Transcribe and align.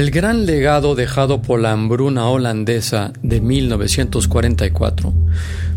El 0.00 0.10
gran 0.10 0.46
legado 0.46 0.94
dejado 0.94 1.42
por 1.42 1.60
la 1.60 1.72
hambruna 1.72 2.26
holandesa 2.26 3.12
de 3.22 3.42
1944 3.42 5.12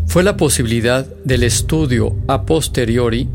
fue 0.06 0.22
la 0.22 0.38
posibilidad 0.38 1.04
del 1.26 1.42
estudio 1.42 2.16
a 2.26 2.46
posteriori 2.46 3.28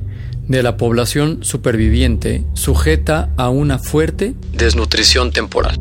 de 0.47 0.63
la 0.63 0.77
población 0.77 1.43
superviviente 1.43 2.43
sujeta 2.53 3.29
a 3.37 3.49
una 3.49 3.77
fuerte 3.77 4.33
desnutrición 4.51 5.31
temporal. 5.31 5.79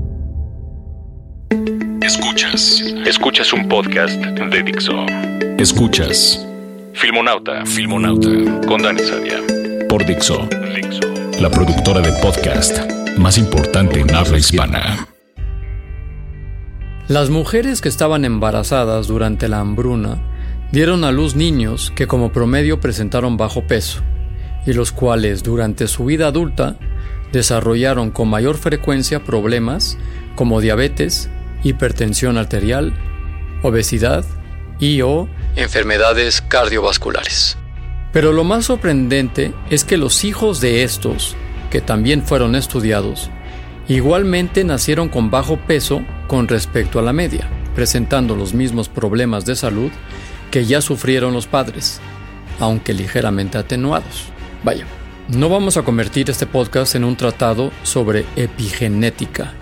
Escuchas. 2.03 2.85
Escuchas 3.07 3.51
un 3.55 3.67
podcast 3.67 4.13
de 4.21 4.63
Dixo. 4.63 4.93
Escuchas. 5.57 6.47
Filmonauta. 6.93 7.65
Filmonauta. 7.65 8.29
Con 8.67 8.83
Dani 8.83 9.01
Sadia. 9.01 9.41
Por 9.89 10.05
Dixo. 10.05 10.47
Dixo. 10.75 11.01
La 11.41 11.49
productora 11.49 12.03
de 12.03 12.13
podcast 12.21 12.98
más 13.19 13.39
importante 13.39 14.01
en 14.01 14.15
habla 14.15 14.39
hispana. 14.39 15.09
Las 17.09 17.31
mujeres 17.31 17.81
que 17.81 17.89
estaban 17.89 18.25
embarazadas 18.25 19.07
durante 19.07 19.49
la 19.49 19.61
hambruna 19.61 20.19
dieron 20.73 21.05
a 21.05 21.13
luz 21.13 21.35
niños 21.35 21.93
que 21.97 22.07
como 22.07 22.33
promedio 22.33 22.81
presentaron 22.81 23.37
bajo 23.37 23.67
peso 23.67 24.03
y 24.67 24.75
los 24.75 24.93
cuales 24.93 25.43
durante 25.43 25.89
su 25.89 26.05
vida 26.05 26.27
adulta 26.27 26.77
desarrollaron 27.33 28.11
con 28.11 28.29
mayor 28.29 28.59
frecuencia 28.59 29.25
problemas 29.25 29.97
como 30.35 30.61
diabetes, 30.61 31.31
hipertensión 31.63 32.37
arterial, 32.37 32.93
obesidad 33.63 34.25
y 34.79 35.01
o 35.03 35.29
enfermedades 35.57 36.43
cardiovasculares. 36.43 37.57
Pero 38.13 38.33
lo 38.33 38.45
más 38.45 38.67
sorprendente 38.67 39.53
es 39.71 39.85
que 39.85 39.97
los 39.97 40.25
hijos 40.25 40.61
de 40.61 40.83
estos 40.83 41.37
que 41.71 41.81
también 41.81 42.23
fueron 42.23 42.55
estudiados, 42.55 43.31
igualmente 43.89 44.65
nacieron 44.65 45.09
con 45.09 45.31
bajo 45.31 45.57
peso 45.57 46.03
con 46.27 46.49
respecto 46.49 46.99
a 46.99 47.03
la 47.03 47.13
media, 47.13 47.49
presentando 47.75 48.37
los 48.37 48.55
mismos 48.55 48.89
problemas 48.89 49.45
de 49.45 49.57
salud 49.57 49.91
que 50.51 50.65
ya 50.65 50.81
sufrieron 50.81 51.33
los 51.33 51.47
padres, 51.47 52.01
aunque 52.61 52.95
ligeramente 52.95 53.59
atenuados. 53.59 54.27
Vaya, 54.65 54.87
no 55.29 55.49
vamos 55.49 55.77
a 55.77 55.83
convertir 55.83 56.31
este 56.31 56.47
podcast 56.47 56.95
en 56.95 57.05
un 57.05 57.17
tratado 57.17 57.71
sobre 57.83 58.25
epigenética, 58.37 59.53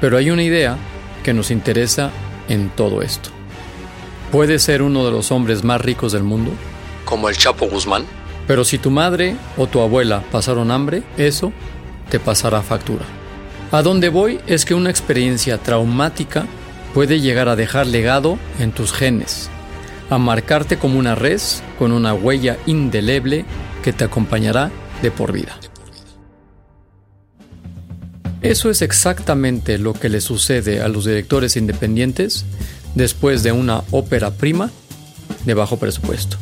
pero 0.00 0.16
hay 0.16 0.30
una 0.30 0.42
idea 0.42 0.76
que 1.22 1.34
nos 1.34 1.50
interesa 1.50 2.10
en 2.48 2.70
todo 2.70 3.02
esto. 3.02 3.30
¿Puede 4.32 4.58
ser 4.58 4.82
uno 4.82 5.04
de 5.04 5.10
los 5.10 5.30
hombres 5.30 5.64
más 5.64 5.80
ricos 5.80 6.12
del 6.12 6.22
mundo? 6.22 6.52
Como 7.04 7.28
el 7.28 7.36
Chapo 7.36 7.66
Guzmán. 7.66 8.04
Pero 8.48 8.64
si 8.64 8.78
tu 8.78 8.90
madre 8.90 9.36
o 9.58 9.68
tu 9.68 9.80
abuela 9.80 10.24
pasaron 10.32 10.72
hambre, 10.72 11.04
eso 11.18 11.52
te 12.10 12.18
pasará 12.18 12.62
factura. 12.62 13.04
A 13.70 13.82
donde 13.82 14.08
voy 14.08 14.40
es 14.46 14.64
que 14.64 14.74
una 14.74 14.88
experiencia 14.88 15.58
traumática 15.58 16.46
puede 16.94 17.20
llegar 17.20 17.50
a 17.50 17.56
dejar 17.56 17.86
legado 17.86 18.38
en 18.58 18.72
tus 18.72 18.94
genes, 18.94 19.50
a 20.08 20.16
marcarte 20.16 20.78
como 20.78 20.98
una 20.98 21.14
res 21.14 21.62
con 21.78 21.92
una 21.92 22.14
huella 22.14 22.56
indeleble 22.64 23.44
que 23.84 23.92
te 23.92 24.04
acompañará 24.04 24.70
de 25.02 25.10
por 25.10 25.32
vida. 25.32 25.58
Eso 28.40 28.70
es 28.70 28.80
exactamente 28.80 29.76
lo 29.76 29.92
que 29.92 30.08
le 30.08 30.22
sucede 30.22 30.80
a 30.80 30.88
los 30.88 31.04
directores 31.04 31.56
independientes 31.56 32.46
después 32.94 33.42
de 33.42 33.52
una 33.52 33.82
ópera 33.90 34.30
prima 34.30 34.70
de 35.44 35.52
bajo 35.52 35.76
presupuesto. 35.76 36.38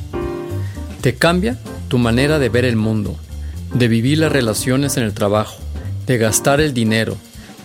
Te 1.00 1.16
cambia 1.16 1.58
tu 1.88 1.98
manera 1.98 2.38
de 2.38 2.48
ver 2.48 2.64
el 2.64 2.76
mundo, 2.76 3.16
de 3.74 3.88
vivir 3.88 4.18
las 4.18 4.32
relaciones 4.32 4.96
en 4.96 5.04
el 5.04 5.14
trabajo, 5.14 5.56
de 6.06 6.18
gastar 6.18 6.60
el 6.60 6.74
dinero, 6.74 7.16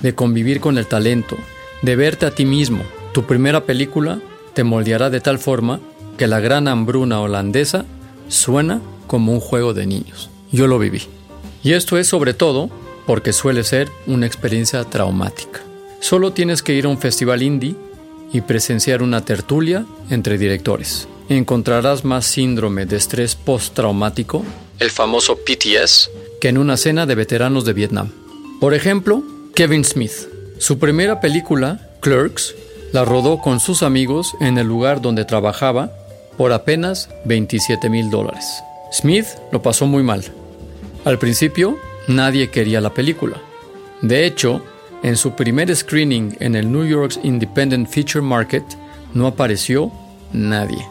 de 0.01 0.15
convivir 0.15 0.59
con 0.59 0.77
el 0.77 0.87
talento, 0.87 1.37
de 1.81 1.95
verte 1.95 2.25
a 2.25 2.31
ti 2.31 2.45
mismo. 2.45 2.83
Tu 3.13 3.25
primera 3.25 3.65
película 3.65 4.19
te 4.53 4.63
moldeará 4.63 5.09
de 5.09 5.21
tal 5.21 5.39
forma 5.39 5.79
que 6.17 6.27
la 6.27 6.39
gran 6.39 6.67
hambruna 6.67 7.21
holandesa 7.21 7.85
suena 8.27 8.81
como 9.07 9.33
un 9.33 9.39
juego 9.39 9.73
de 9.73 9.85
niños. 9.85 10.29
Yo 10.51 10.67
lo 10.67 10.79
viví. 10.79 11.01
Y 11.63 11.73
esto 11.73 11.97
es 11.97 12.07
sobre 12.07 12.33
todo 12.33 12.69
porque 13.05 13.33
suele 13.33 13.63
ser 13.63 13.89
una 14.07 14.25
experiencia 14.25 14.83
traumática. 14.83 15.61
Solo 15.99 16.31
tienes 16.33 16.63
que 16.63 16.73
ir 16.73 16.85
a 16.85 16.89
un 16.89 16.97
festival 16.97 17.41
indie 17.41 17.75
y 18.33 18.41
presenciar 18.41 19.03
una 19.03 19.23
tertulia 19.25 19.85
entre 20.09 20.37
directores 20.37 21.07
encontrarás 21.37 22.03
más 22.03 22.25
síndrome 22.25 22.85
de 22.85 22.97
estrés 22.97 23.35
postraumático, 23.35 24.43
el 24.79 24.89
famoso 24.89 25.37
PTS, 25.37 26.09
que 26.39 26.49
en 26.49 26.57
una 26.57 26.77
cena 26.77 27.05
de 27.05 27.15
veteranos 27.15 27.65
de 27.65 27.73
Vietnam. 27.73 28.11
Por 28.59 28.73
ejemplo, 28.73 29.23
Kevin 29.55 29.83
Smith. 29.83 30.27
Su 30.57 30.79
primera 30.79 31.19
película, 31.19 31.89
Clerks, 32.01 32.55
la 32.91 33.05
rodó 33.05 33.39
con 33.39 33.59
sus 33.59 33.83
amigos 33.83 34.33
en 34.39 34.57
el 34.57 34.67
lugar 34.67 35.01
donde 35.01 35.25
trabajaba 35.25 35.91
por 36.37 36.53
apenas 36.53 37.09
27 37.25 37.89
mil 37.89 38.09
dólares. 38.09 38.63
Smith 38.91 39.25
lo 39.51 39.61
pasó 39.61 39.85
muy 39.85 40.03
mal. 40.03 40.23
Al 41.05 41.17
principio, 41.17 41.77
nadie 42.07 42.49
quería 42.49 42.81
la 42.81 42.93
película. 42.93 43.37
De 44.01 44.25
hecho, 44.25 44.63
en 45.03 45.15
su 45.15 45.35
primer 45.35 45.75
screening 45.75 46.35
en 46.39 46.55
el 46.55 46.71
New 46.71 46.85
York's 46.85 47.19
Independent 47.23 47.89
Feature 47.89 48.21
Market, 48.21 48.63
no 49.13 49.27
apareció 49.27 49.91
nadie. 50.33 50.85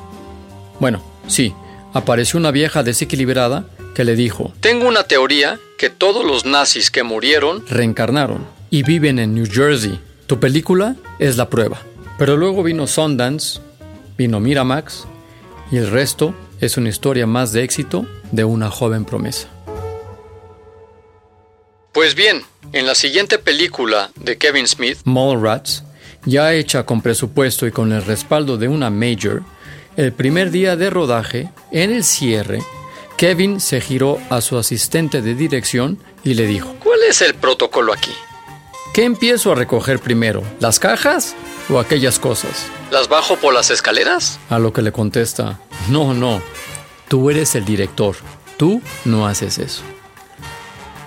Bueno, 0.81 1.03
sí, 1.29 1.55
apareció 1.93 2.41
una 2.41 2.51
vieja 2.51 2.83
desequilibrada 2.83 3.67
que 3.95 4.05
le 4.05 4.17
dijo, 4.17 4.53
Tengo 4.61 4.89
una 4.89 5.05
teoría 5.05 5.61
que 5.79 5.91
todos 5.91 6.25
los 6.25 6.45
nazis 6.45 6.91
que 6.91 7.03
murieron 7.03 7.65
reencarnaron 7.69 8.47
y 8.71 8.83
viven 8.83 9.19
en 9.19 9.35
New 9.35 9.47
Jersey. 9.51 10.01
Tu 10.27 10.41
película 10.41 10.97
es 11.19 11.37
la 11.37 11.51
prueba. 11.51 11.83
Pero 12.19 12.37
luego 12.37 12.63
vino 12.63 12.87
Sundance, 12.87 13.61
vino 14.17 14.41
Miramax 14.41 15.07
y 15.71 15.77
el 15.77 15.91
resto 15.91 16.35
es 16.61 16.77
una 16.77 16.89
historia 16.89 17.27
más 17.27 17.53
de 17.53 17.63
éxito 17.63 18.07
de 18.33 18.45
una 18.45 18.71
joven 18.71 19.05
promesa. 19.05 19.49
Pues 21.93 22.15
bien, 22.15 22.43
en 22.73 22.87
la 22.87 22.95
siguiente 22.95 23.39
película 23.39 24.11
de 24.17 24.39
Kevin 24.39 24.69
Smith, 24.69 24.99
Mallrats, 25.05 25.83
ya 26.25 26.53
hecha 26.55 26.85
con 26.85 27.03
presupuesto 27.03 27.67
y 27.67 27.73
con 27.73 27.93
el 27.93 28.05
respaldo 28.05 28.57
de 28.57 28.69
una 28.69 28.91
major, 28.91 29.43
el 30.01 30.15
primer 30.15 30.51
día 30.51 30.77
de 30.77 30.89
rodaje, 30.89 31.51
en 31.71 31.91
el 31.91 32.05
cierre, 32.05 32.63
Kevin 33.19 33.61
se 33.61 33.83
giró 33.83 34.19
a 34.31 34.41
su 34.41 34.57
asistente 34.57 35.21
de 35.21 35.35
dirección 35.35 35.99
y 36.25 36.33
le 36.33 36.47
dijo, 36.47 36.75
¿cuál 36.83 37.01
es 37.07 37.21
el 37.21 37.35
protocolo 37.35 37.93
aquí? 37.93 38.15
¿Qué 38.95 39.05
empiezo 39.05 39.53
a 39.53 39.57
recoger 39.57 39.99
primero? 39.99 40.43
¿Las 40.59 40.79
cajas 40.79 41.35
o 41.69 41.79
aquellas 41.79 42.19
cosas? 42.19 42.67
¿Las 42.91 43.11
bajo 43.11 43.37
por 43.37 43.53
las 43.53 43.71
escaleras? 43.71 44.41
A 44.49 44.59
lo 44.59 44.73
que 44.73 44.81
le 44.81 44.91
contesta, 44.91 45.61
no, 45.91 46.15
no, 46.15 46.41
tú 47.09 47.29
eres 47.29 47.55
el 47.55 47.67
director, 47.67 48.17
tú 48.57 48.81
no 49.05 49.27
haces 49.27 49.59
eso. 49.59 49.83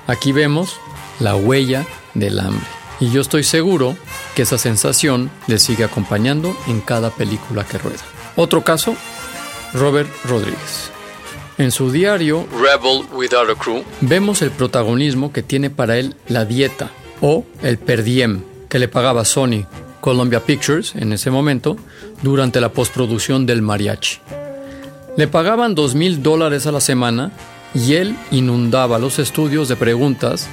Aquí 0.05 0.33
vemos 0.33 0.79
la 1.19 1.35
huella 1.35 1.87
del 2.13 2.39
hambre. 2.39 2.67
Y 2.99 3.09
yo 3.09 3.21
estoy 3.21 3.43
seguro 3.43 3.97
que 4.35 4.43
esa 4.43 4.59
sensación 4.59 5.31
le 5.47 5.57
sigue 5.57 5.83
acompañando 5.83 6.55
en 6.67 6.79
cada 6.79 7.09
película 7.09 7.63
que 7.63 7.79
rueda. 7.79 8.03
Otro 8.35 8.63
caso, 8.63 8.95
Robert 9.73 10.09
Rodríguez. 10.25 10.91
En 11.57 11.71
su 11.71 11.91
diario 11.91 12.47
Rebel 12.51 13.05
Without 13.13 13.49
a 13.49 13.55
Crew 13.55 13.83
vemos 14.01 14.41
el 14.41 14.49
protagonismo 14.49 15.31
que 15.31 15.43
tiene 15.43 15.69
para 15.69 15.97
él 15.97 16.15
la 16.27 16.45
dieta 16.45 16.89
o 17.21 17.45
el 17.61 17.77
per 17.77 18.03
diem 18.03 18.41
que 18.69 18.79
le 18.79 18.87
pagaba 18.87 19.23
Sony 19.23 19.67
Columbia 20.01 20.39
Pictures 20.39 20.95
en 20.95 21.13
ese 21.13 21.29
momento 21.29 21.77
durante 22.23 22.59
la 22.59 22.69
postproducción 22.69 23.45
del 23.45 23.61
mariachi. 23.61 24.17
Le 25.15 25.27
pagaban 25.27 25.75
dos 25.75 25.93
mil 25.93 26.23
dólares 26.23 26.65
a 26.65 26.71
la 26.71 26.81
semana 26.81 27.31
y 27.75 27.93
él 27.93 28.15
inundaba 28.31 28.97
los 28.97 29.19
estudios 29.19 29.67
de 29.67 29.75
preguntas 29.75 30.49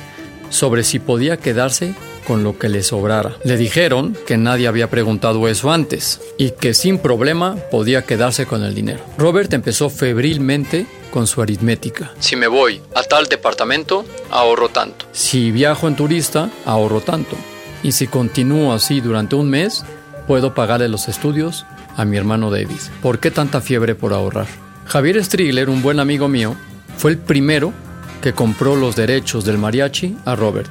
sobre 0.51 0.85
si 0.85 0.99
podía 0.99 1.39
quedarse 1.39 1.95
con 2.31 2.45
lo 2.45 2.57
que 2.57 2.69
le 2.69 2.85
sobrara. 2.85 3.35
Le 3.43 3.57
dijeron 3.57 4.17
que 4.25 4.37
nadie 4.37 4.69
había 4.69 4.89
preguntado 4.89 5.49
eso 5.49 5.73
antes 5.73 6.21
y 6.39 6.53
que 6.53 6.75
sin 6.75 6.99
problema 6.99 7.57
podía 7.73 8.03
quedarse 8.03 8.47
con 8.47 8.63
el 8.63 8.73
dinero. 8.73 9.01
Robert 9.19 9.53
empezó 9.53 9.91
febrilmente 9.91 10.87
con 11.11 11.27
su 11.27 11.43
aritmética. 11.43 12.13
Si 12.21 12.37
me 12.37 12.47
voy 12.47 12.81
a 12.95 13.03
tal 13.03 13.27
departamento, 13.27 14.05
ahorro 14.31 14.69
tanto. 14.69 15.07
Si 15.11 15.51
viajo 15.51 15.89
en 15.89 15.97
turista, 15.97 16.51
ahorro 16.65 17.01
tanto. 17.01 17.35
Y 17.83 17.91
si 17.91 18.07
continúo 18.07 18.73
así 18.73 19.01
durante 19.01 19.35
un 19.35 19.51
mes, 19.51 19.85
puedo 20.29 20.55
pagarle 20.55 20.89
los 20.89 21.09
estudios 21.09 21.67
a 21.97 22.05
mi 22.05 22.17
hermano 22.17 22.53
David. 22.53 22.79
¿Por 23.03 23.19
qué 23.19 23.33
tanta 23.33 23.61
fiebre 23.61 23.97
por 23.97 24.13
ahorrar? 24.13 24.47
Javier 24.87 25.25
Strigler, 25.25 25.69
un 25.69 25.83
buen 25.83 25.99
amigo 25.99 26.29
mío, 26.29 26.55
fue 26.97 27.11
el 27.11 27.19
primero 27.19 27.73
que 28.23 28.35
compró 28.35 28.77
los 28.77 28.95
derechos 28.95 29.45
del 29.45 29.59
mariachi 29.59 30.17
a 30.25 30.37
Robert. 30.37 30.71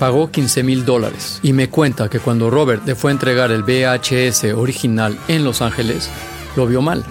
Pagó 0.00 0.30
15 0.30 0.62
mil 0.62 0.86
dólares 0.86 1.40
y 1.42 1.52
me 1.52 1.68
cuenta 1.68 2.08
que 2.08 2.20
cuando 2.20 2.48
Robert 2.48 2.86
le 2.86 2.94
fue 2.94 3.10
a 3.10 3.12
entregar 3.12 3.52
el 3.52 3.64
VHS 3.64 4.44
original 4.56 5.18
en 5.28 5.44
Los 5.44 5.60
Ángeles, 5.60 6.08
lo 6.56 6.66
vio 6.66 6.80
mal, 6.80 7.04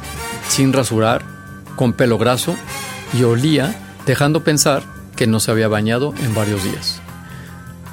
sin 0.47 0.74
rasurar, 0.74 1.21
con 1.75 1.94
pelo 1.94 2.18
graso 2.18 2.56
y 3.13 3.21
olía, 3.21 3.80
dejando 4.07 4.44
pensar 4.44 4.81
que 5.15 5.27
no 5.27 5.39
se 5.39 5.51
había 5.51 5.68
bañado 5.68 6.15
en 6.18 6.33
varios 6.33 6.63
días. 6.63 7.00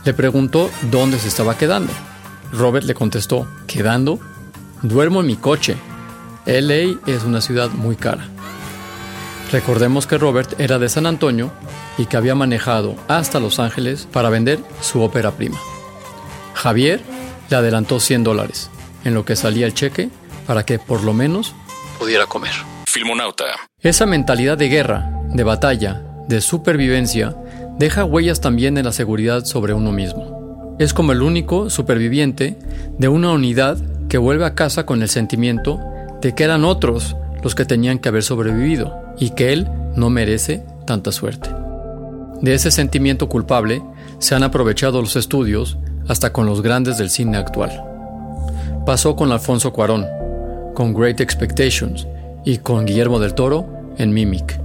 Le 0.06 0.14
preguntó 0.14 0.70
dónde 0.90 1.19
se 1.19 1.28
estaba 1.28 1.58
quedando. 1.58 1.92
Robert 2.50 2.87
le 2.87 2.94
contestó, 2.94 3.46
¿quedando? 3.66 4.19
Duermo 4.81 5.20
en 5.20 5.26
mi 5.26 5.37
coche. 5.37 5.76
LA 6.46 6.99
es 7.06 7.22
una 7.22 7.42
ciudad 7.42 7.69
muy 7.69 7.96
cara. 7.96 8.31
Recordemos 9.52 10.08
que 10.08 10.19
Robert 10.19 10.58
era 10.58 10.78
de 10.78 10.88
San 10.88 11.06
Antonio 11.06 11.52
y 11.98 12.06
que 12.06 12.16
había 12.16 12.34
manejado 12.34 12.96
hasta 13.06 13.38
Los 13.38 13.60
Ángeles 13.60 14.08
para 14.10 14.28
vender 14.28 14.58
su 14.81 15.02
ópera 15.02 15.31
prima. 15.31 15.58
Javier 16.54 17.00
le 17.48 17.56
adelantó 17.56 18.00
100 18.00 18.25
dólares, 18.25 18.70
en 19.04 19.14
lo 19.14 19.25
que 19.25 19.37
salía 19.37 19.66
el 19.66 19.75
cheque 19.75 20.10
para 20.46 20.64
que 20.64 20.78
por 20.78 21.04
lo 21.04 21.12
menos 21.12 21.54
pudiera 21.98 22.26
comer. 22.26 22.52
Filmonauta. 22.87 23.44
Esa 23.81 24.04
mentalidad 24.04 24.58
de 24.58 24.69
guerra, 24.69 25.10
de 25.28 25.44
batalla, 25.44 26.02
de 26.28 26.40
supervivencia, 26.40 27.37
deja 27.78 28.04
huellas 28.04 28.40
también 28.40 28.76
en 28.78 28.84
la 28.84 28.92
seguridad 28.92 29.44
sobre 29.44 29.75
uno 29.75 29.92
mismo. 29.92 30.75
Es 30.81 30.92
como 30.92 31.12
el 31.12 31.22
único 31.22 31.70
superviviente 31.70 32.58
de 32.99 33.08
una 33.08 33.31
unidad 33.31 33.78
que 34.08 34.19
vuelve 34.19 34.44
a 34.44 34.54
casa 34.54 34.87
con 34.87 35.02
el 35.02 35.08
sentimiento 35.08 35.81
de 36.20 36.34
que 36.34 36.44
eran 36.44 36.64
otros 36.64 37.16
los 37.42 37.54
que 37.54 37.64
tenían 37.64 37.99
que 37.99 38.08
haber 38.08 38.25
sobrevivido 38.25 39.05
y 39.18 39.30
que 39.30 39.52
él 39.52 39.68
no 39.94 40.10
merece 40.10 40.62
tanta 40.86 41.12
suerte. 41.12 41.50
De 42.40 42.54
ese 42.54 42.70
sentimiento 42.70 43.28
culpable 43.28 43.82
se 44.18 44.34
han 44.34 44.42
aprovechado 44.42 45.00
los 45.00 45.16
estudios 45.16 45.78
hasta 46.08 46.32
con 46.32 46.46
los 46.46 46.62
grandes 46.62 46.98
del 46.98 47.10
cine 47.10 47.36
actual. 47.36 47.82
Pasó 48.84 49.16
con 49.16 49.32
Alfonso 49.32 49.72
Cuarón, 49.72 50.06
con 50.74 50.94
Great 50.94 51.20
Expectations 51.20 52.06
y 52.44 52.58
con 52.58 52.84
Guillermo 52.86 53.18
del 53.18 53.34
Toro 53.34 53.66
en 53.98 54.12
Mimic. 54.12 54.60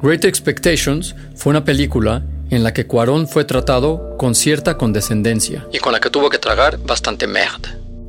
Great 0.00 0.24
Expectations 0.24 1.14
fue 1.34 1.50
una 1.50 1.64
película 1.64 2.22
en 2.50 2.62
la 2.62 2.72
que 2.72 2.86
Cuarón 2.86 3.26
fue 3.26 3.44
tratado 3.44 4.16
con 4.16 4.34
cierta 4.34 4.76
condescendencia 4.76 5.66
y 5.72 5.78
con 5.78 5.92
la 5.92 6.00
que 6.00 6.10
tuvo 6.10 6.30
que 6.30 6.38
tragar 6.38 6.78
bastante 6.78 7.26
merde. 7.26 7.68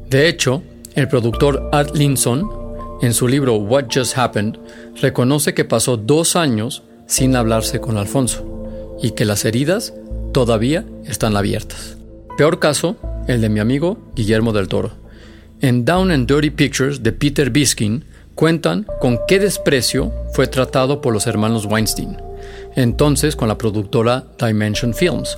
De 0.09 0.27
hecho, 0.27 0.61
el 0.93 1.07
productor 1.07 1.69
Art 1.71 1.95
Linson 1.95 2.64
en 3.05 3.13
su 3.13 3.27
libro 3.27 3.55
What 3.55 3.85
Just 3.93 4.17
Happened, 4.17 4.57
reconoce 4.99 5.53
que 5.53 5.63
pasó 5.63 5.95
dos 5.95 6.35
años 6.35 6.83
sin 7.05 7.35
hablarse 7.35 7.79
con 7.79 7.97
Alfonso 7.97 8.97
y 9.01 9.11
que 9.11 9.25
las 9.25 9.45
heridas 9.45 9.93
todavía 10.33 10.85
están 11.05 11.37
abiertas. 11.37 11.97
Peor 12.35 12.59
caso, 12.59 12.97
el 13.27 13.41
de 13.41 13.49
mi 13.49 13.59
amigo 13.59 13.99
Guillermo 14.15 14.53
del 14.53 14.67
Toro. 14.67 14.91
En 15.61 15.85
Down 15.85 16.11
and 16.11 16.27
Dirty 16.27 16.49
Pictures 16.49 17.03
de 17.03 17.11
Peter 17.11 17.51
Biskin 17.51 18.05
cuentan 18.33 18.87
con 18.99 19.19
qué 19.27 19.39
desprecio 19.39 20.11
fue 20.33 20.47
tratado 20.47 20.99
por 20.99 21.13
los 21.13 21.27
hermanos 21.27 21.65
Weinstein, 21.65 22.17
entonces 22.75 23.35
con 23.35 23.47
la 23.47 23.57
productora 23.57 24.25
Dimension 24.39 24.93
Films, 24.93 25.37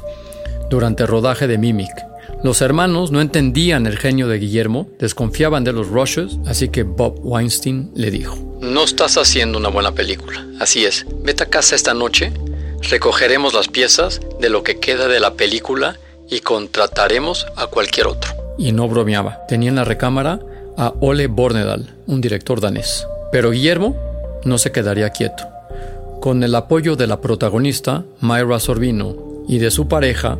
durante 0.69 1.03
el 1.03 1.09
rodaje 1.09 1.47
de 1.47 1.57
Mimic, 1.57 2.06
los 2.43 2.61
hermanos 2.61 3.11
no 3.11 3.19
entendían 3.19 3.87
el 3.87 3.97
genio 3.97 4.27
de 4.27 4.37
Guillermo, 4.37 4.87
desconfiaban 4.99 5.63
de 5.63 5.73
los 5.73 5.87
Rushes, 5.87 6.37
así 6.45 6.69
que 6.69 6.83
Bob 6.83 7.19
Weinstein 7.23 7.91
le 7.95 8.11
dijo, 8.11 8.37
No 8.61 8.83
estás 8.83 9.17
haciendo 9.17 9.57
una 9.57 9.69
buena 9.69 9.93
película. 9.93 10.45
Así 10.59 10.85
es, 10.85 11.05
vete 11.23 11.43
a 11.43 11.49
casa 11.49 11.75
esta 11.75 11.93
noche, 11.93 12.31
recogeremos 12.89 13.53
las 13.53 13.67
piezas 13.67 14.21
de 14.39 14.49
lo 14.49 14.63
que 14.63 14.79
queda 14.79 15.07
de 15.07 15.19
la 15.19 15.33
película 15.33 15.99
y 16.29 16.41
contrataremos 16.41 17.47
a 17.55 17.67
cualquier 17.67 18.07
otro. 18.07 18.31
Y 18.57 18.71
no 18.71 18.87
bromeaba, 18.87 19.45
tenía 19.47 19.69
en 19.69 19.75
la 19.75 19.83
recámara 19.83 20.39
a 20.77 20.93
Ole 20.99 21.27
Bornedal, 21.27 21.95
un 22.05 22.21
director 22.21 22.61
danés. 22.61 23.07
Pero 23.31 23.51
Guillermo 23.51 23.95
no 24.45 24.57
se 24.57 24.71
quedaría 24.71 25.09
quieto. 25.09 25.43
Con 26.21 26.43
el 26.43 26.53
apoyo 26.55 26.95
de 26.95 27.07
la 27.07 27.19
protagonista, 27.19 28.03
Myra 28.21 28.59
Sorbino, 28.59 29.15
y 29.47 29.59
de 29.59 29.71
su 29.71 29.87
pareja, 29.87 30.37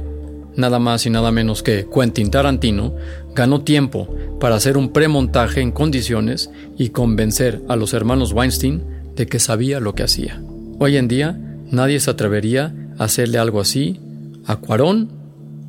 nada 0.57 0.79
más 0.79 1.05
y 1.05 1.09
nada 1.09 1.31
menos 1.31 1.63
que 1.63 1.87
Quentin 1.87 2.29
Tarantino, 2.29 2.93
ganó 3.33 3.61
tiempo 3.61 4.13
para 4.39 4.55
hacer 4.55 4.77
un 4.77 4.91
premontaje 4.91 5.61
en 5.61 5.71
condiciones 5.71 6.49
y 6.77 6.89
convencer 6.89 7.61
a 7.69 7.75
los 7.75 7.93
hermanos 7.93 8.33
Weinstein 8.33 8.83
de 9.15 9.27
que 9.27 9.39
sabía 9.39 9.79
lo 9.79 9.95
que 9.95 10.03
hacía. 10.03 10.41
Hoy 10.79 10.97
en 10.97 11.07
día, 11.07 11.39
nadie 11.71 11.99
se 11.99 12.11
atrevería 12.11 12.73
a 12.97 13.05
hacerle 13.05 13.37
algo 13.37 13.61
así 13.61 14.01
a 14.45 14.57
Cuarón 14.57 15.09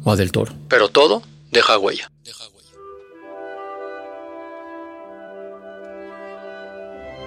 o 0.05 0.11
a 0.11 0.17
Del 0.17 0.33
Toro. 0.33 0.53
Pero 0.69 0.89
todo 0.89 1.23
deja 1.53 1.79
huella. 1.79 2.11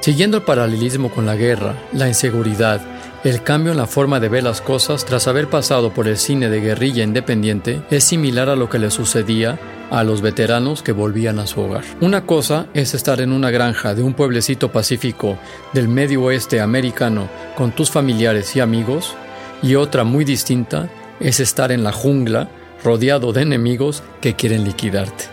Siguiendo 0.02 0.38
el 0.38 0.44
paralelismo 0.44 1.12
con 1.12 1.28
la 1.28 1.36
guerra, 1.36 1.76
la 1.94 2.08
inseguridad 2.08 2.82
el 3.24 3.44
cambio 3.44 3.72
en 3.72 3.78
la 3.78 3.86
forma 3.86 4.20
de 4.20 4.30
ver 4.30 4.44
las 4.44 4.62
cosas 4.62 5.06
tras 5.06 5.28
haber 5.28 5.48
pasado 5.48 5.94
por 5.94 6.08
el 6.08 6.18
cine 6.18 6.50
de 6.50 6.60
guerrilla 6.60 7.04
independiente 7.04 7.84
es 7.92 8.04
similar 8.04 8.50
a 8.50 8.56
lo 8.56 8.68
que 8.68 8.80
le 8.80 8.90
sucedía 8.90 9.60
a 9.92 10.04
los 10.04 10.22
veteranos 10.22 10.82
que 10.82 10.92
volvían 10.92 11.38
a 11.38 11.46
su 11.46 11.62
hogar. 11.62 11.84
Una 12.00 12.26
cosa 12.26 12.66
es 12.74 12.96
estar 12.96 13.22
en 13.22 13.32
una 13.32 13.52
granja 13.52 13.94
de 13.94 14.02
un 14.02 14.16
pueblecito 14.16 14.72
pacífico 14.72 15.38
del 15.74 15.88
medio 15.88 16.24
oeste 16.24 16.62
americano 16.62 17.30
con 17.56 17.74
tus 17.74 17.92
familiares 17.92 18.56
y 18.56 18.60
amigos, 18.60 19.14
y 19.62 19.76
otra 19.76 20.04
muy 20.04 20.26
distinta 20.26 20.90
es 21.20 21.40
estar 21.40 21.72
en 21.72 21.84
la 21.84 21.92
jungla 21.92 22.50
rodeado 22.84 23.34
de 23.34 23.44
enemigos 23.44 24.02
que 24.22 24.36
quieren 24.36 24.64
liquidarte. 24.64 25.26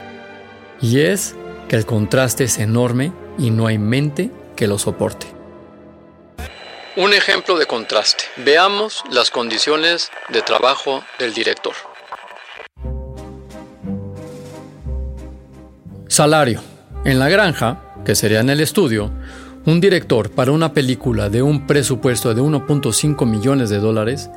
Y 0.82 1.00
es 1.00 1.34
que 1.68 1.76
el 1.76 1.86
contraste 1.86 2.44
es 2.44 2.58
enorme 2.58 3.12
y 3.38 3.50
no 3.50 3.66
hay 3.66 3.78
mente 3.78 4.30
que 4.56 4.66
lo 4.66 4.76
soporte. 4.78 5.37
Un 6.98 7.14
ejemplo 7.14 7.56
de 7.56 7.66
contraste. 7.66 8.24
Veamos 8.44 9.04
las 9.12 9.30
condiciones 9.30 10.10
de 10.30 10.42
trabajo 10.42 11.04
del 11.20 11.32
director. 11.32 11.72
Salario. 16.08 16.60
En 17.04 17.20
la 17.20 17.28
granja, 17.28 17.94
que 18.04 18.16
sería 18.16 18.40
en 18.40 18.50
el 18.50 18.58
estudio, 18.58 19.12
un 19.64 19.80
director 19.80 20.32
para 20.32 20.50
una 20.50 20.72
película 20.72 21.28
de 21.28 21.40
un 21.40 21.68
presupuesto 21.68 22.34
de 22.34 22.42
1.5 22.42 23.24
millones 23.26 23.70
de 23.70 23.78
dólares 23.78 24.28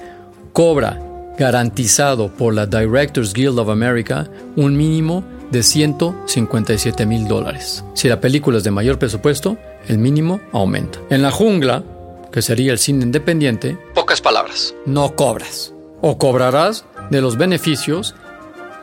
cobra, 0.53 0.99
garantizado 1.39 2.31
por 2.31 2.53
la 2.53 2.67
Directors 2.67 3.33
Guild 3.33 3.57
of 3.57 3.69
America, 3.69 4.29
un 4.55 4.77
mínimo 4.77 5.23
de 5.49 5.63
157 5.63 7.07
mil 7.07 7.27
dólares. 7.27 7.83
Si 7.95 8.07
la 8.07 8.21
película 8.21 8.59
es 8.59 8.63
de 8.63 8.69
mayor 8.69 8.99
presupuesto, 8.99 9.57
el 9.87 9.97
mínimo 9.97 10.39
aumenta. 10.51 10.99
En 11.09 11.23
la 11.23 11.31
jungla, 11.31 11.83
que 12.31 12.41
sería 12.41 12.71
el 12.71 12.79
cine 12.79 13.03
independiente, 13.03 13.77
pocas 13.93 14.21
palabras, 14.21 14.73
no 14.85 15.15
cobras. 15.15 15.73
O 16.01 16.17
cobrarás 16.17 16.85
de 17.09 17.21
los 17.21 17.37
beneficios 17.37 18.15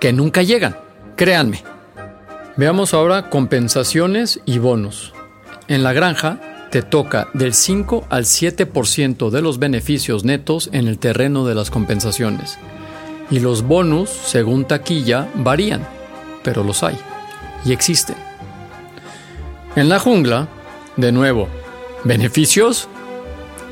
que 0.00 0.12
nunca 0.12 0.43
llegan, 0.43 0.76
créanme. 1.17 1.64
Veamos 2.57 2.95
ahora 2.95 3.31
compensaciones 3.31 4.40
y 4.45 4.59
bonos. 4.59 5.12
En 5.67 5.83
la 5.83 5.93
granja 5.93 6.40
te 6.71 6.83
toca 6.83 7.28
del 7.35 7.55
5 7.55 8.07
al 8.11 8.25
7% 8.25 9.31
de 9.31 9.43
los 9.43 9.59
beneficios 9.59 10.25
netos 10.25 10.71
en 10.73 10.87
el 10.87 10.99
terreno 10.99 11.47
de 11.47 11.55
las 11.55 11.71
compensaciones. 11.71 12.59
Y 13.31 13.40
los 13.40 13.62
bonus, 13.62 14.11
según 14.11 14.64
taquilla, 14.64 15.28
varían, 15.35 15.87
pero 16.43 16.64
los 16.64 16.83
hay 16.83 16.99
y 17.64 17.73
existen. 17.73 18.17
En 19.76 19.88
la 19.88 19.99
jungla, 19.99 20.49
de 20.97 21.12
nuevo, 21.12 21.49
beneficios 22.05 22.88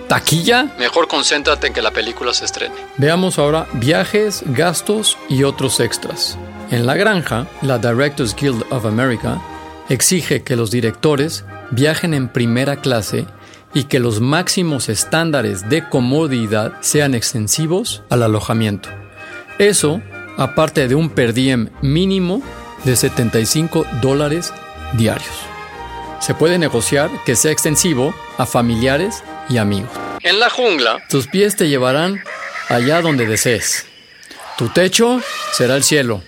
¿Taquilla? 0.08 0.74
Mejor 0.78 1.08
concéntrate 1.08 1.66
en 1.66 1.72
que 1.72 1.82
la 1.82 1.90
película 1.90 2.32
se 2.32 2.44
estrene. 2.44 2.74
Veamos 2.96 3.38
ahora 3.38 3.66
viajes, 3.74 4.42
gastos 4.46 5.18
y 5.28 5.42
otros 5.42 5.80
extras. 5.80 6.38
En 6.70 6.86
la 6.86 6.94
granja, 6.94 7.46
la 7.62 7.78
Directors 7.78 8.34
Guild 8.34 8.64
of 8.70 8.86
America 8.86 9.40
exige 9.88 10.42
que 10.42 10.56
los 10.56 10.70
directores 10.70 11.44
viajen 11.70 12.14
en 12.14 12.28
primera 12.28 12.76
clase 12.76 13.26
y 13.74 13.84
que 13.84 14.00
los 14.00 14.20
máximos 14.20 14.88
estándares 14.88 15.68
de 15.68 15.88
comodidad 15.88 16.74
sean 16.80 17.14
extensivos 17.14 18.02
al 18.08 18.22
alojamiento. 18.22 18.88
Eso, 19.58 20.00
aparte 20.36 20.88
de 20.88 20.94
un 20.94 21.10
per 21.10 21.32
diem 21.32 21.70
mínimo 21.82 22.42
de 22.84 22.96
75 22.96 23.86
dólares 24.00 24.52
diarios. 24.94 25.55
Se 26.20 26.34
puede 26.34 26.58
negociar 26.58 27.10
que 27.24 27.36
sea 27.36 27.52
extensivo 27.52 28.14
a 28.38 28.46
familiares 28.46 29.22
y 29.48 29.58
amigos. 29.58 29.90
En 30.22 30.40
la 30.40 30.50
jungla, 30.50 31.02
tus 31.08 31.26
pies 31.28 31.56
te 31.56 31.68
llevarán 31.68 32.22
allá 32.68 33.00
donde 33.00 33.26
desees. 33.26 33.86
Tu 34.58 34.68
techo 34.70 35.20
será 35.52 35.76
el 35.76 35.84
cielo 35.84 36.22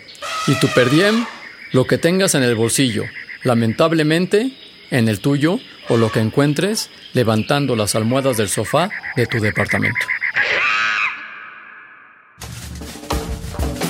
y 0.47 0.55
tu 0.61 0.69
per 0.69 0.91
diem 0.91 1.27
lo 1.73 1.87
que 1.87 1.99
tengas 1.99 2.35
en 2.35 2.43
el 2.43 2.55
bolsillo. 2.55 3.05
Lamentablemente, 3.43 4.53
en 4.91 5.09
el 5.09 5.21
tuyo 5.21 5.59
o 5.89 5.97
lo 5.97 6.13
que 6.13 6.21
encuentres 6.21 6.91
levantando 7.13 7.77
las 7.77 7.95
almohadas 7.95 8.37
del 8.37 8.49
sofá 8.49 8.91
de 9.17 9.27
tu 9.27 9.41
departamento. 9.41 10.07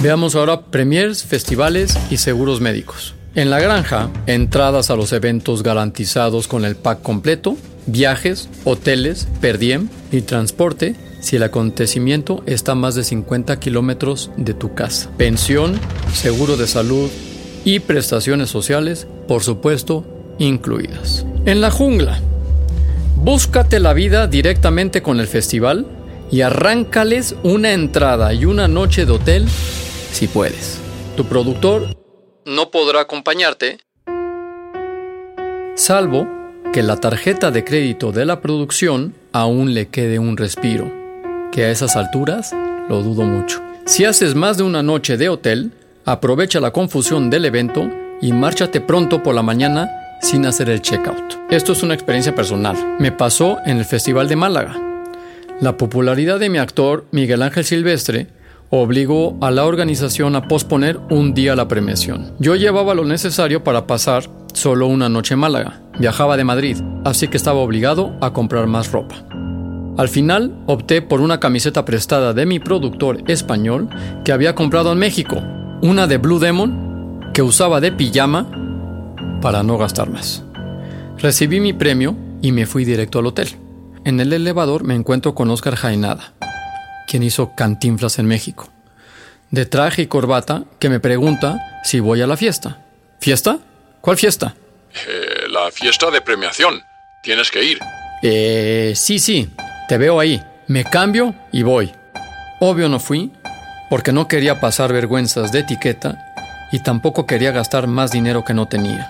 Veamos 0.01 0.37
ahora 0.37 0.67
premiers, 0.71 1.25
festivales 1.25 1.99
y 2.09 2.19
seguros 2.19 2.61
médicos. 2.61 3.18
En 3.39 3.51
la 3.51 3.61
granja, 3.61 4.11
entradas 4.27 4.91
a 4.91 4.97
los 4.97 5.13
eventos 5.13 5.63
garantizados 5.63 6.49
con 6.49 6.65
el 6.65 6.75
pack 6.75 7.03
completo, 7.03 7.57
viajes, 7.87 8.49
hoteles, 8.65 9.29
per 9.41 9.59
diem 9.59 9.89
y 10.11 10.23
transporte 10.23 10.97
si 11.21 11.37
el 11.37 11.45
acontecimiento 11.45 12.43
está 12.47 12.73
a 12.73 12.75
más 12.75 12.97
de 12.97 13.05
50 13.05 13.61
kilómetros 13.61 14.33
de 14.37 14.55
tu 14.55 14.75
casa. 14.75 15.13
Pensión, 15.17 15.79
seguro 16.13 16.57
de 16.57 16.67
salud 16.67 17.09
y 17.65 17.79
prestaciones 17.79 18.51
sociales, 18.51 19.07
por 19.29 19.45
supuesto, 19.45 20.05
incluidas. 20.41 21.25
En 21.47 21.61
la 21.61 21.71
jungla, 21.71 22.19
búscate 23.15 23.79
la 23.79 23.93
vida 23.93 24.27
directamente 24.27 25.01
con 25.01 25.21
el 25.21 25.29
festival 25.29 25.87
y 26.33 26.41
arráncales 26.41 27.37
una 27.45 27.73
entrada 27.73 28.35
y 28.35 28.47
una 28.47 28.67
noche 28.67 29.07
de 29.07 29.13
hotel 29.13 29.49
si 30.11 30.27
puedes. 30.27 30.81
Tu 31.17 31.25
productor 31.25 31.97
no 32.49 32.71
podrá 32.71 33.03
acompañarte, 33.03 33.79
salvo 35.75 36.27
que 36.73 36.83
la 36.83 36.97
tarjeta 36.97 37.51
de 37.51 37.63
crédito 37.63 38.11
de 38.11 38.25
la 38.25 38.41
producción 38.41 39.15
aún 39.33 39.75
le 39.75 39.89
quede 39.89 40.19
un 40.19 40.37
respiro, 40.37 40.91
que 41.53 41.65
a 41.65 41.71
esas 41.71 41.95
alturas 41.97 42.53
lo 42.89 43.03
dudo 43.03 43.23
mucho. 43.25 43.63
Si 43.85 44.05
haces 44.05 44.35
más 44.35 44.57
de 44.57 44.63
una 44.63 44.83
noche 44.83 45.17
de 45.17 45.29
hotel, 45.29 45.73
aprovecha 46.05 46.59
la 46.59 46.73
confusión 46.73 47.31
del 47.31 47.45
evento 47.45 47.91
y 48.21 48.33
márchate 48.33 48.81
pronto 48.81 49.23
por 49.23 49.35
la 49.35 49.43
mañana 49.43 49.91
sin 50.23 50.47
hacer 50.47 50.71
el 50.71 50.83
checkout. 50.83 51.39
Esto 51.51 51.73
es 51.73 51.83
una 51.83 51.95
experiencia 51.95 52.35
personal. 52.35 52.97
Me 52.99 53.13
pasó 53.13 53.59
en 53.67 53.79
el 53.79 53.85
Festival 53.85 54.27
de 54.27 54.37
Málaga. 54.37 54.77
La 55.61 55.77
popularidad 55.77 56.39
de 56.39 56.49
mi 56.49 56.59
actor, 56.59 57.05
Miguel 57.11 57.43
Ángel 57.43 57.65
Silvestre, 57.65 58.27
obligó 58.71 59.37
a 59.41 59.51
la 59.51 59.65
organización 59.65 60.37
a 60.37 60.47
posponer 60.49 60.99
un 61.11 61.35
día 61.35 61.57
la 61.57 61.69
premiación. 61.69 62.33
Yo 62.39 62.55
llevaba 62.55 62.95
lo 62.95 63.05
necesario 63.05 63.65
para 63.65 63.87
pasar 63.87 64.25
solo 64.53 64.87
una 64.87 65.09
noche 65.09 65.35
en 65.35 65.41
Málaga. 65.41 65.81
Viajaba 65.99 66.37
de 66.37 66.45
Madrid, 66.45 66.77
así 67.05 67.29
que 67.29 67.37
estaba 67.37 67.61
obligado 67.61 68.17
a 68.21 68.33
comprar 68.33 68.67
más 68.67 68.93
ropa. 68.93 69.25
Al 69.97 70.09
final 70.09 70.55
opté 70.67 71.03
por 71.03 71.21
una 71.21 71.41
camiseta 71.41 71.85
prestada 71.85 72.33
de 72.33 72.47
mi 72.47 72.61
productor 72.61 73.23
español 73.27 73.89
que 74.25 74.33
había 74.33 74.55
comprado 74.55 74.93
en 74.93 74.99
México, 74.99 75.43
una 75.83 76.07
de 76.07 76.19
Blue 76.19 76.39
Demon 76.39 77.31
que 77.35 77.43
usaba 77.43 77.81
de 77.81 77.93
pijama 77.93 78.49
para 79.41 79.63
no 79.63 79.79
gastar 79.79 80.11
más. 80.11 80.45
Recibí 81.19 81.59
mi 81.59 81.73
premio 81.73 82.17
y 82.43 82.53
me 82.53 82.67
fui 82.67 82.85
directo 82.85 83.19
al 83.19 83.27
hotel. 83.27 83.49
En 84.05 84.21
el 84.21 84.33
elevador 84.33 84.85
me 84.85 84.95
encuentro 84.95 85.35
con 85.35 85.51
Oscar 85.51 85.75
Jainada, 85.75 86.35
quien 87.09 87.23
hizo 87.23 87.55
Cantinflas 87.55 88.19
en 88.19 88.27
México, 88.27 88.69
de 89.51 89.67
traje 89.67 90.03
y 90.03 90.07
corbata, 90.07 90.65
que 90.79 90.89
me 90.89 91.01
pregunta 91.01 91.81
si 91.83 92.01
voy 92.01 92.21
a 92.21 92.27
la 92.27 92.37
fiesta. 92.37 92.79
¿Fiesta? 93.19 93.59
¿Cuál 94.01 94.17
fiesta? 94.17 94.55
Eh, 95.09 95.49
la 95.49 95.71
fiesta 95.73 96.11
de 96.11 96.21
premiación. 96.21 96.81
Tienes 97.23 97.51
que 97.51 97.65
ir. 97.65 97.79
Eh, 98.23 98.93
sí, 98.95 99.19
sí, 99.19 99.51
te 99.89 99.99
veo 99.99 100.21
ahí. 100.21 100.41
Me 100.67 100.85
cambio 100.85 101.35
y 101.51 101.63
voy. 101.63 101.93
Obvio 102.61 102.89
no 102.89 103.01
fui, 103.01 103.33
porque 103.89 104.13
no 104.13 104.29
quería 104.29 104.61
pasar 104.61 104.93
vergüenzas 104.93 105.51
de 105.51 105.61
etiqueta 105.61 106.19
y 106.71 106.83
tampoco 106.83 107.27
quería 107.27 107.53
gastar 107.53 107.87
más 107.87 108.11
dinero 108.11 108.45
que 108.45 108.55
no 108.55 108.69
tenía. 108.69 109.09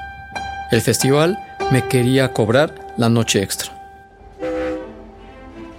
El 0.70 0.80
festival 0.82 1.38
me 1.70 1.86
quería 1.88 2.32
cobrar 2.32 2.74
la 2.96 3.08
noche 3.08 3.42
extra. 3.42 3.77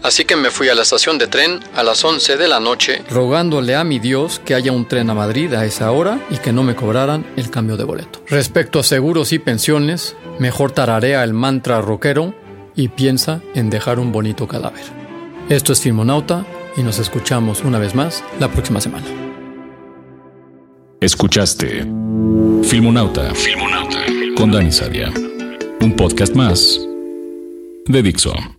Así 0.02 0.24
que 0.26 0.36
me 0.36 0.50
fui 0.50 0.70
a 0.70 0.76
la 0.76 0.84
estación 0.84 1.18
de 1.18 1.28
tren 1.28 1.60
a 1.76 1.84
las 1.84 2.04
11 2.04 2.38
de 2.38 2.48
la 2.48 2.60
noche, 2.60 3.04
rogándole 3.10 3.76
a 3.76 3.84
mi 3.84 4.00
Dios 4.00 4.42
que 4.44 4.56
haya 4.56 4.72
un 4.72 4.88
tren 4.88 5.10
a 5.10 5.14
Madrid 5.14 5.54
a 5.54 5.66
esa 5.66 5.92
hora 5.92 6.20
y 6.30 6.38
que 6.38 6.54
no 6.54 6.64
me 6.64 6.76
cobraran 6.76 7.26
el 7.36 7.50
cambio 7.50 7.76
de 7.76 7.84
boleto. 7.84 8.22
Respecto 8.28 8.80
a 8.80 8.84
seguros 8.84 9.34
y 9.34 9.40
pensiones, 9.40 10.16
mejor 10.40 10.72
tararea 10.72 11.24
el 11.24 11.34
mantra 11.34 11.82
rockero 11.82 12.34
y 12.76 12.88
piensa 12.88 13.42
en 13.56 13.70
dejar 13.70 14.00
un 14.00 14.12
bonito 14.12 14.48
cadáver. 14.48 14.84
Esto 15.50 15.74
es 15.74 15.82
Filmonauta 15.82 16.46
y 16.78 16.84
nos 16.84 16.98
escuchamos 17.00 17.62
una 17.64 17.80
vez 17.80 17.94
más 17.94 18.24
la 18.40 18.50
próxima 18.50 18.80
semana. 18.80 19.08
Escuchaste 21.02 21.86
Filmonauta, 22.64 23.34
con 24.38 24.52
Dani 24.52 24.72
Sadia, 24.72 25.12
un 25.82 25.96
podcast 25.96 26.36
más 26.36 26.80
de 27.86 28.04
Dixo. 28.04 28.59